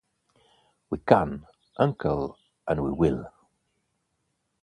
[0.89, 1.45] We can,
[1.77, 2.35] uncle,
[2.67, 3.31] and we will!